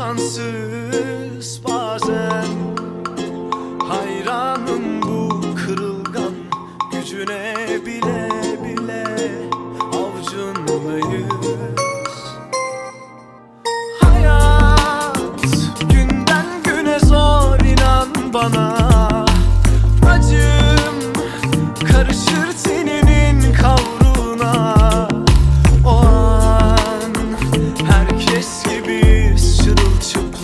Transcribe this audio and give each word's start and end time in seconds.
insansız 0.00 1.60
bazen. 1.68 2.79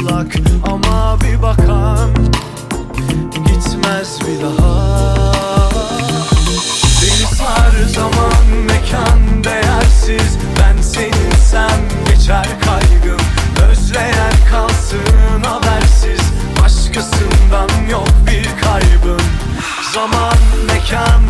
uzak 0.07 0.27
ama 0.63 1.19
bir 1.21 1.43
bakan 1.43 2.11
gitmez 3.47 4.19
bir 4.21 4.43
daha. 4.43 5.33
Beni 7.03 7.27
sar 7.37 7.73
zaman 7.95 8.47
mekan 8.67 9.45
değersiz. 9.45 10.39
Ben 10.61 10.83
seninsem 10.83 11.81
geçer 12.09 12.47
kaygım. 12.65 13.21
Özleyen 13.71 14.35
kalsın 14.51 15.43
habersiz. 15.45 16.21
Başkasından 16.63 17.69
yok 17.91 18.09
bir 18.27 18.65
kaybım. 18.65 19.27
Zaman 19.95 20.37
mekan 20.67 21.26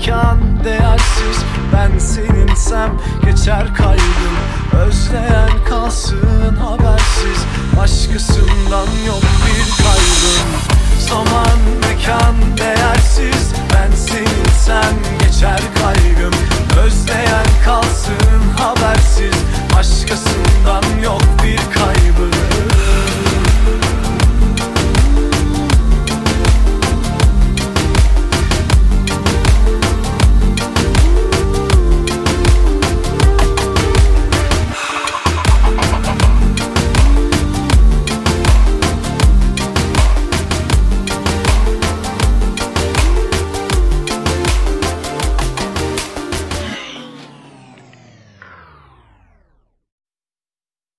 mekan 0.00 0.64
değersiz. 0.64 1.44
Ben 1.72 1.98
seninsem 1.98 2.90
geçer 3.24 3.74
kalbim 3.74 4.36
Özleyen 4.86 5.64
kalsın 5.68 6.56
habersiz. 6.56 7.44
Başkasından 7.76 8.86
yok. 9.06 9.29